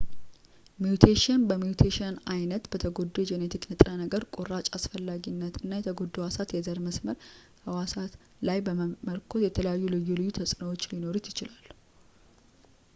ሚውቴሽን 0.83 1.41
በሚውቴሽን 1.49 2.15
ዓይነት፣ 2.33 2.63
በተጎዳው 2.73 3.21
የጄኔቲክ 3.23 3.65
ንጥረ 3.71 3.89
ነገር 4.01 4.23
ቁራጭ 4.35 4.65
አስፈላጊነት 4.77 5.57
እና 5.63 5.71
የተጎዱት 5.81 6.17
ህዋሳት 6.21 6.55
የዘር-መስመር 6.57 7.19
ህዋሳት 7.67 8.15
ላይ 8.49 8.61
በመመርኮዝ 8.69 9.45
የተለያዩ 9.47 9.85
ልዩ 9.95 10.09
ልዩ 10.21 10.29
ተጽዕኖዎች 10.39 10.89
ሊኖሩት 10.95 11.27
ይችላል 11.33 11.65